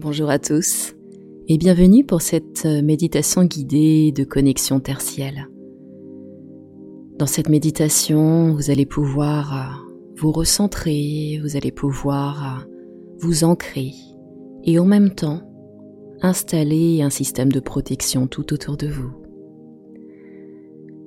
Bonjour 0.00 0.30
à 0.30 0.38
tous 0.38 0.94
et 1.48 1.58
bienvenue 1.58 2.04
pour 2.04 2.22
cette 2.22 2.66
méditation 2.66 3.42
guidée 3.44 4.12
de 4.12 4.22
connexion 4.22 4.78
tertielle. 4.78 5.48
Dans 7.18 7.26
cette 7.26 7.48
méditation, 7.48 8.54
vous 8.54 8.70
allez 8.70 8.86
pouvoir 8.86 9.84
vous 10.16 10.30
recentrer, 10.30 11.40
vous 11.42 11.56
allez 11.56 11.72
pouvoir 11.72 12.64
vous 13.18 13.42
ancrer 13.42 13.90
et 14.62 14.78
en 14.78 14.84
même 14.84 15.16
temps 15.16 15.42
installer 16.22 17.02
un 17.02 17.10
système 17.10 17.50
de 17.50 17.58
protection 17.58 18.28
tout 18.28 18.52
autour 18.52 18.76
de 18.76 18.86
vous. 18.86 19.10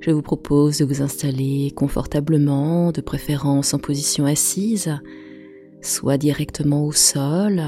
Je 0.00 0.10
vous 0.10 0.22
propose 0.22 0.78
de 0.78 0.84
vous 0.84 1.00
installer 1.00 1.70
confortablement, 1.76 2.90
de 2.90 3.02
préférence 3.02 3.72
en 3.72 3.78
position 3.78 4.24
assise, 4.24 4.92
soit 5.80 6.18
directement 6.18 6.84
au 6.84 6.90
sol, 6.90 7.62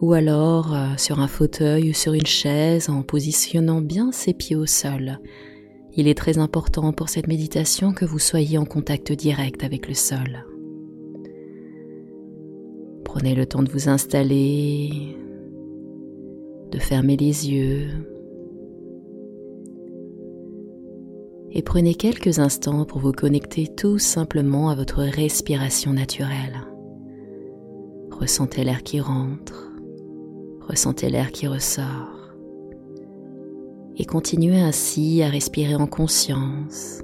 ou 0.00 0.12
alors 0.14 0.74
euh, 0.74 0.96
sur 0.96 1.20
un 1.20 1.28
fauteuil 1.28 1.90
ou 1.90 1.94
sur 1.94 2.14
une 2.14 2.26
chaise 2.26 2.88
en 2.88 3.02
positionnant 3.02 3.80
bien 3.80 4.12
ses 4.12 4.32
pieds 4.32 4.56
au 4.56 4.66
sol. 4.66 5.18
Il 5.94 6.08
est 6.08 6.16
très 6.16 6.38
important 6.38 6.92
pour 6.92 7.08
cette 7.08 7.26
méditation 7.26 7.92
que 7.92 8.04
vous 8.04 8.18
soyez 8.18 8.58
en 8.58 8.64
contact 8.64 9.12
direct 9.12 9.64
avec 9.64 9.88
le 9.88 9.94
sol. 9.94 10.44
Prenez 13.04 13.34
le 13.34 13.44
temps 13.44 13.62
de 13.62 13.70
vous 13.70 13.88
installer, 13.88 15.16
de 16.70 16.78
fermer 16.78 17.16
les 17.16 17.50
yeux 17.50 17.88
et 21.52 21.62
prenez 21.62 21.94
quelques 21.96 22.38
instants 22.38 22.84
pour 22.84 23.00
vous 23.00 23.12
connecter 23.12 23.66
tout 23.66 23.98
simplement 23.98 24.70
à 24.70 24.76
votre 24.76 25.02
respiration 25.02 25.92
naturelle. 25.92 26.60
Ressentez 28.12 28.62
l'air 28.62 28.84
qui 28.84 29.00
rentre, 29.00 29.69
ressentez 30.70 31.10
l'air 31.10 31.32
qui 31.32 31.48
ressort 31.48 32.32
et 33.96 34.04
continuez 34.04 34.60
ainsi 34.60 35.20
à 35.22 35.28
respirer 35.28 35.74
en 35.74 35.88
conscience 35.88 37.02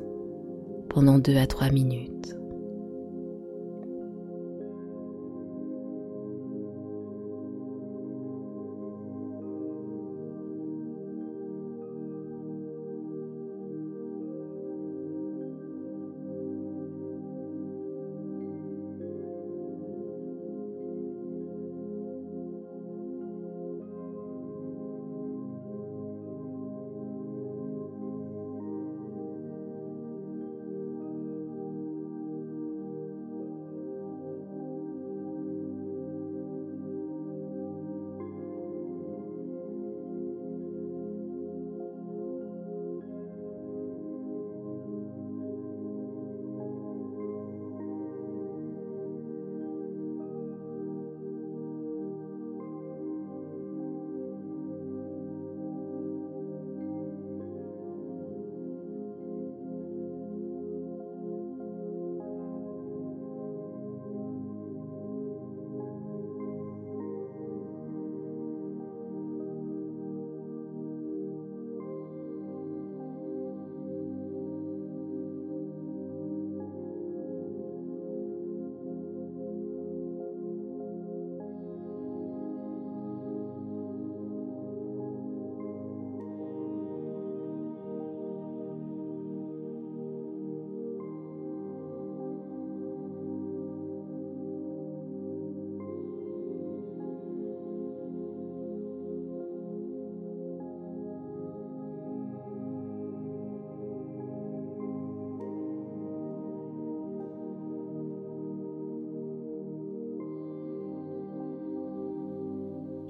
pendant 0.88 1.18
2 1.18 1.36
à 1.36 1.46
3 1.48 1.70
minutes. 1.70 2.35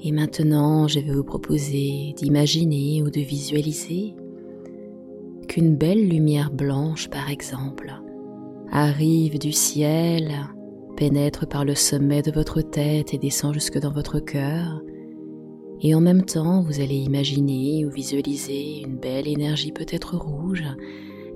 Et 0.02 0.12
maintenant, 0.12 0.88
je 0.88 1.00
vais 1.00 1.12
vous 1.12 1.24
proposer 1.24 2.14
d'imaginer 2.16 3.02
ou 3.02 3.10
de 3.10 3.20
visualiser 3.20 4.14
qu'une 5.48 5.76
belle 5.76 6.08
lumière 6.08 6.50
blanche, 6.50 7.08
par 7.08 7.30
exemple, 7.30 7.94
arrive 8.70 9.38
du 9.38 9.52
ciel, 9.52 10.32
pénètre 10.96 11.46
par 11.48 11.64
le 11.64 11.74
sommet 11.74 12.22
de 12.22 12.30
votre 12.30 12.60
tête 12.60 13.14
et 13.14 13.18
descend 13.18 13.54
jusque 13.54 13.78
dans 13.78 13.92
votre 13.92 14.18
cœur. 14.18 14.82
Et 15.82 15.94
en 15.94 16.00
même 16.00 16.24
temps, 16.24 16.62
vous 16.62 16.80
allez 16.80 16.96
imaginer 16.96 17.84
ou 17.84 17.90
visualiser 17.90 18.82
une 18.82 18.96
belle 18.96 19.28
énergie 19.28 19.72
peut-être 19.72 20.16
rouge 20.16 20.64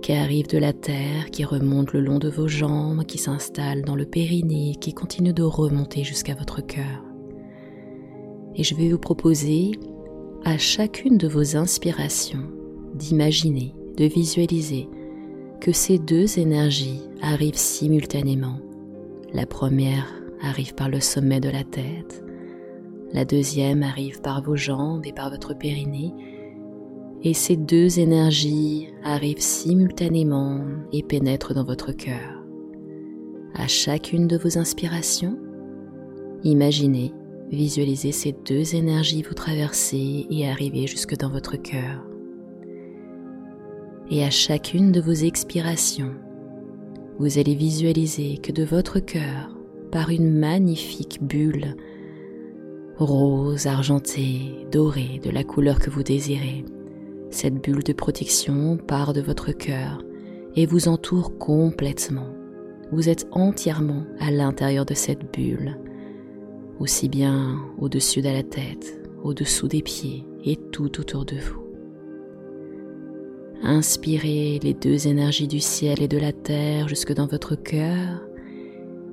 qui 0.03 0.13
arrive 0.13 0.49
de 0.49 0.59
la 0.59 0.73
terre, 0.73 1.31
qui 1.31 1.45
remonte 1.45 1.93
le 1.93 2.01
long 2.01 2.19
de 2.19 2.31
vos 2.31 2.49
jambes, 2.49 3.05
qui 3.05 3.19
s'installe 3.19 3.83
dans 3.83 3.97
le 3.97 4.07
périnée, 4.07 4.75
qui 4.81 4.95
continue 4.95 5.35
de 5.35 5.43
remonter 5.43 6.05
jusqu'à 6.05 6.35
votre 6.35 6.65
cœur 6.65 7.10
et 8.57 8.65
je 8.65 8.75
vais 8.75 8.89
vous 8.89 8.99
proposer 8.99 9.73
à 10.45 10.59
chacune 10.59 11.19
de 11.19 11.29
vos 11.29 11.57
inspirations 11.57 12.43
d'imaginer, 12.95 13.75
de 13.97 14.05
visualiser 14.05 14.89
que 15.61 15.73
ces 15.73 15.99
deux 15.99 16.39
énergies 16.39 17.01
arrivent 17.23 17.57
simultanément. 17.57 18.59
La 19.33 19.47
première 19.47 20.09
arrive 20.43 20.75
par 20.75 20.89
le 20.89 21.01
sommet 21.01 21.41
de 21.41 21.51
la 21.51 21.65
tête, 21.65 22.25
la 23.13 23.25
deuxième 23.25 23.83
arrive 23.83 24.21
par 24.21 24.43
vos 24.43 24.57
jambes 24.57 25.05
et 25.05 25.13
par 25.13 25.31
votre 25.31 25.55
périnée, 25.55 26.15
et 27.23 27.35
ces 27.35 27.57
deux 27.57 27.99
énergies 27.99 28.89
arrivent 29.05 29.41
simultanément 29.41 30.65
et 30.93 31.03
pénètrent 31.03 31.53
dans 31.53 31.65
votre 31.65 31.93
cœur. 31.93 32.45
À 33.55 33.67
chacune 33.67 34.27
de 34.27 34.39
vos 34.39 34.59
inspirations, 34.59 35.37
imaginez 36.45 37.13
Visualisez 37.51 38.13
ces 38.13 38.33
deux 38.33 38.77
énergies 38.77 39.23
vous 39.23 39.35
traverser 39.35 40.27
et 40.31 40.49
arriver 40.49 40.87
jusque 40.87 41.17
dans 41.17 41.31
votre 41.31 41.57
cœur. 41.57 42.07
Et 44.09 44.25
à 44.25 44.31
chacune 44.31 44.93
de 44.93 45.01
vos 45.01 45.13
expirations, 45.13 46.15
vous 47.19 47.39
allez 47.39 47.57
visualiser 47.57 48.39
que 48.39 48.53
de 48.53 48.63
votre 48.63 49.01
cœur 49.01 49.57
par 49.91 50.11
une 50.11 50.39
magnifique 50.39 51.19
bulle 51.23 51.75
rose, 52.99 53.67
argentée, 53.67 54.67
dorée, 54.71 55.21
de 55.25 55.31
la 55.31 55.43
couleur 55.43 55.81
que 55.81 55.91
vous 55.91 56.05
désirez. 56.05 56.65
Cette 57.31 57.61
bulle 57.61 57.83
de 57.83 57.93
protection 57.93 58.77
part 58.77 59.13
de 59.13 59.23
votre 59.23 59.51
cœur 59.51 60.05
et 60.55 60.67
vous 60.67 60.87
entoure 60.87 61.37
complètement. 61.39 62.29
Vous 62.93 63.09
êtes 63.09 63.27
entièrement 63.33 64.05
à 64.21 64.31
l'intérieur 64.31 64.85
de 64.85 64.95
cette 64.95 65.33
bulle 65.33 65.79
aussi 66.81 67.09
bien 67.09 67.61
au-dessus 67.79 68.23
de 68.23 68.31
la 68.31 68.43
tête, 68.43 69.01
au-dessous 69.23 69.69
des 69.69 69.83
pieds 69.83 70.25
et 70.45 70.57
tout 70.57 70.99
autour 70.99 71.27
de 71.27 71.37
vous. 71.37 71.61
Inspirez 73.63 74.59
les 74.63 74.73
deux 74.73 75.07
énergies 75.07 75.47
du 75.47 75.61
ciel 75.61 76.03
et 76.03 76.09
de 76.09 76.17
la 76.17 76.33
terre 76.33 76.89
jusque 76.89 77.13
dans 77.13 77.27
votre 77.27 77.55
cœur 77.55 78.23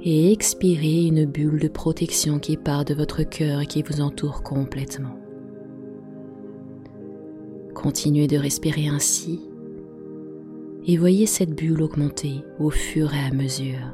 et 0.02 0.32
expirez 0.32 1.08
une 1.08 1.26
bulle 1.26 1.60
de 1.60 1.68
protection 1.68 2.40
qui 2.40 2.56
part 2.56 2.86
de 2.86 2.94
votre 2.94 3.24
cœur 3.24 3.60
et 3.60 3.66
qui 3.66 3.84
vous 3.84 4.00
entoure 4.00 4.42
complètement. 4.44 5.20
Continuez 7.76 8.28
de 8.28 8.38
respirer 8.38 8.88
ainsi 8.88 9.42
et 10.86 10.96
voyez 10.96 11.26
cette 11.26 11.54
bulle 11.54 11.82
augmenter 11.82 12.36
au 12.60 12.70
fur 12.70 13.14
et 13.14 13.20
à 13.20 13.34
mesure. 13.34 13.92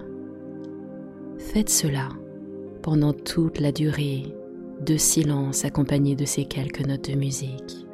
Faites 1.39 1.71
cela 1.71 2.09
pendant 2.83 3.13
toute 3.13 3.59
la 3.59 3.71
durée 3.71 4.23
de 4.85 4.97
silence 4.97 5.65
accompagné 5.65 6.15
de 6.15 6.25
ces 6.25 6.45
quelques 6.45 6.85
notes 6.85 7.09
de 7.09 7.15
musique. 7.15 7.87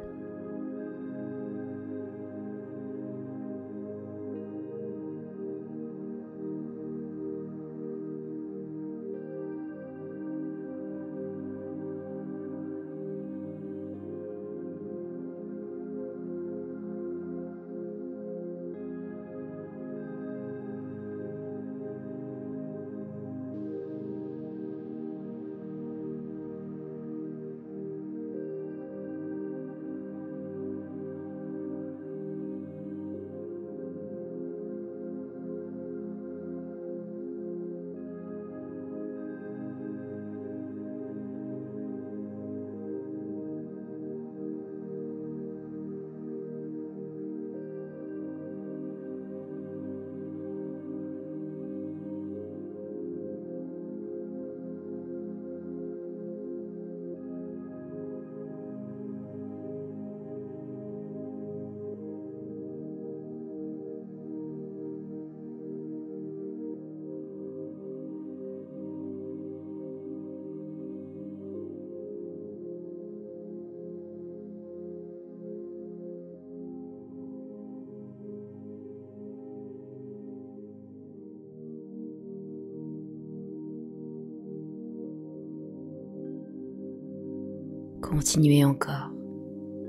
Continuez 88.10 88.64
encore 88.64 89.12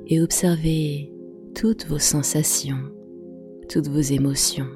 et 0.06 0.22
observez 0.22 1.12
toutes 1.56 1.88
vos 1.88 1.98
sensations, 1.98 2.92
toutes 3.68 3.88
vos 3.88 4.00
émotions. 4.00 4.70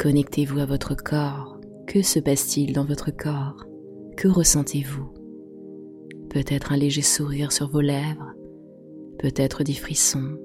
Connectez-vous 0.00 0.58
à 0.58 0.66
votre 0.66 0.96
corps. 0.96 1.60
Que 1.86 2.02
se 2.02 2.18
passe-t-il 2.18 2.72
dans 2.72 2.84
votre 2.84 3.12
corps? 3.12 3.64
Que 4.16 4.26
ressentez-vous? 4.26 5.08
Peut-être 6.28 6.72
un 6.72 6.76
léger 6.76 7.02
sourire 7.02 7.52
sur 7.52 7.68
vos 7.68 7.80
lèvres, 7.80 8.32
peut-être 9.20 9.62
des 9.62 9.74
frissons, 9.74 10.36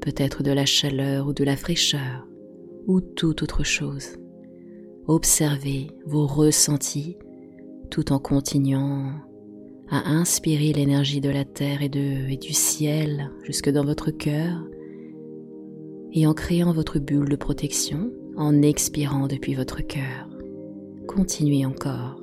peut-être 0.00 0.42
de 0.42 0.50
la 0.50 0.66
chaleur 0.66 1.28
ou 1.28 1.32
de 1.32 1.44
la 1.44 1.56
fraîcheur, 1.56 2.26
ou 2.88 3.00
toute 3.00 3.44
autre 3.44 3.62
chose. 3.62 4.16
Observez 5.06 5.92
vos 6.04 6.26
ressentis 6.26 7.16
tout 7.90 8.12
en 8.12 8.18
continuant 8.18 9.29
à 9.90 10.08
inspirer 10.08 10.72
l'énergie 10.72 11.20
de 11.20 11.30
la 11.30 11.44
terre 11.44 11.82
et, 11.82 11.88
du 11.88 12.52
ciel 12.52 13.30
jusque 13.42 13.70
dans 13.70 13.84
votre 13.84 14.10
cœur 14.10 14.64
et 16.12 16.26
en 16.26 16.34
créant 16.34 16.72
votre 16.72 16.98
bulle 16.98 17.28
de 17.28 17.36
protection 17.36 18.12
en 18.36 18.62
expirant 18.62 19.26
depuis 19.26 19.54
votre 19.54 19.80
cœur. 19.80 20.28
Continuez 21.08 21.66
encore. 21.66 22.19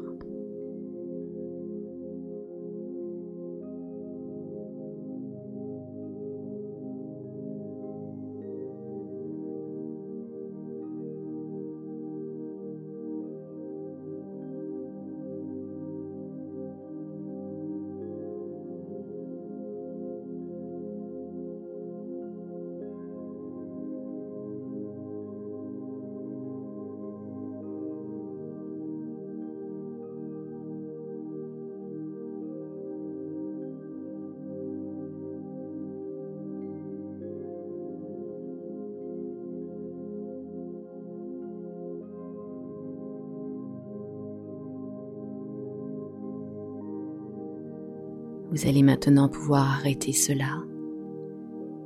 Vous 48.51 48.67
allez 48.67 48.81
maintenant 48.81 49.27
pouvoir 49.27 49.63
arrêter 49.63 50.13
cela 50.13 50.63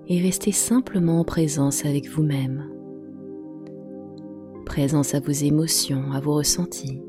et 0.08 0.22
rester 0.22 0.52
simplement 0.52 1.20
en 1.20 1.24
présence 1.24 1.86
avec 1.86 2.08
vous-même. 2.08 2.70
Présence 4.66 5.16
à 5.16 5.20
vos 5.20 5.32
émotions, 5.32 6.12
à 6.12 6.20
vos 6.20 6.36
ressentis. 6.36 7.02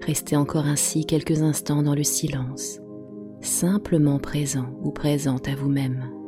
Restez 0.00 0.36
encore 0.36 0.66
ainsi 0.66 1.04
quelques 1.04 1.42
instants 1.42 1.82
dans 1.82 1.94
le 1.94 2.04
silence, 2.04 2.80
simplement 3.40 4.18
présent 4.18 4.66
ou 4.82 4.90
présente 4.90 5.46
à 5.48 5.54
vous-même. 5.54 6.19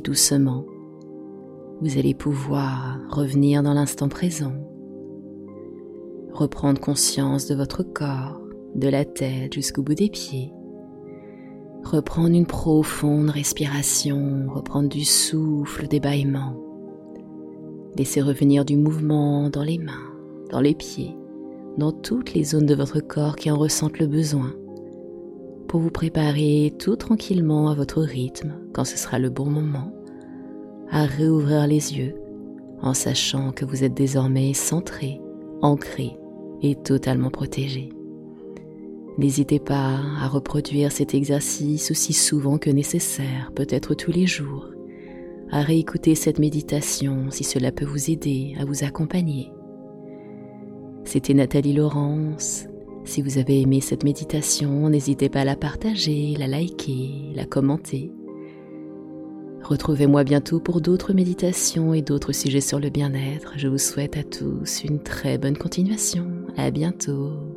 Doucement, 0.00 0.64
vous 1.80 1.98
allez 1.98 2.14
pouvoir 2.14 2.98
revenir 3.10 3.62
dans 3.62 3.74
l'instant 3.74 4.08
présent, 4.08 4.52
reprendre 6.32 6.80
conscience 6.80 7.46
de 7.46 7.54
votre 7.54 7.82
corps, 7.82 8.40
de 8.74 8.88
la 8.88 9.04
tête 9.04 9.52
jusqu'au 9.52 9.82
bout 9.82 9.94
des 9.94 10.08
pieds, 10.08 10.52
reprendre 11.84 12.34
une 12.34 12.46
profonde 12.46 13.30
respiration, 13.30 14.46
reprendre 14.48 14.88
du 14.88 15.04
souffle, 15.04 15.86
des 15.88 16.00
bâillements, 16.00 16.56
laisser 17.96 18.22
revenir 18.22 18.64
du 18.64 18.76
mouvement 18.76 19.50
dans 19.50 19.62
les 19.62 19.78
mains, 19.78 20.12
dans 20.50 20.60
les 20.60 20.74
pieds, 20.74 21.16
dans 21.76 21.92
toutes 21.92 22.34
les 22.34 22.44
zones 22.44 22.66
de 22.66 22.74
votre 22.74 23.00
corps 23.00 23.36
qui 23.36 23.50
en 23.50 23.58
ressentent 23.58 23.98
le 23.98 24.06
besoin 24.06 24.54
pour 25.68 25.80
vous 25.80 25.90
préparer 25.90 26.72
tout 26.78 26.96
tranquillement 26.96 27.68
à 27.68 27.74
votre 27.74 28.02
rythme 28.02 28.54
quand 28.72 28.84
ce 28.84 28.96
sera 28.96 29.18
le 29.18 29.30
bon 29.30 29.46
moment 29.46 29.92
à 30.90 31.04
réouvrir 31.04 31.66
les 31.66 31.96
yeux 31.96 32.14
en 32.82 32.94
sachant 32.94 33.52
que 33.52 33.64
vous 33.64 33.82
êtes 33.82 33.94
désormais 33.94 34.52
centré, 34.52 35.20
ancré 35.62 36.16
et 36.62 36.74
totalement 36.74 37.30
protégé. 37.30 37.88
N'hésitez 39.16 39.58
pas 39.58 40.00
à 40.20 40.28
reproduire 40.28 40.92
cet 40.92 41.14
exercice 41.14 41.90
aussi 41.90 42.12
souvent 42.12 42.58
que 42.58 42.70
nécessaire, 42.70 43.52
peut-être 43.54 43.94
tous 43.94 44.10
les 44.10 44.26
jours, 44.26 44.70
à 45.50 45.62
réécouter 45.62 46.14
cette 46.14 46.38
méditation 46.38 47.30
si 47.30 47.44
cela 47.44 47.70
peut 47.70 47.84
vous 47.84 48.10
aider 48.10 48.54
à 48.58 48.64
vous 48.64 48.82
accompagner. 48.82 49.52
C'était 51.04 51.34
Nathalie 51.34 51.74
Laurence 51.74 52.66
si 53.04 53.22
vous 53.22 53.38
avez 53.38 53.60
aimé 53.60 53.80
cette 53.80 54.04
méditation, 54.04 54.88
n'hésitez 54.88 55.28
pas 55.28 55.40
à 55.40 55.44
la 55.44 55.56
partager, 55.56 56.34
la 56.38 56.46
liker, 56.46 57.32
la 57.34 57.44
commenter. 57.44 58.10
Retrouvez-moi 59.62 60.24
bientôt 60.24 60.60
pour 60.60 60.80
d'autres 60.80 61.14
méditations 61.14 61.94
et 61.94 62.02
d'autres 62.02 62.32
sujets 62.32 62.60
sur 62.60 62.78
le 62.78 62.90
bien-être. 62.90 63.54
Je 63.56 63.68
vous 63.68 63.78
souhaite 63.78 64.16
à 64.16 64.22
tous 64.22 64.84
une 64.84 65.02
très 65.02 65.38
bonne 65.38 65.56
continuation. 65.56 66.26
À 66.56 66.70
bientôt. 66.70 67.53